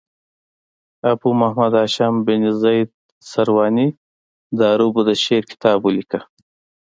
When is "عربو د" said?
4.73-5.09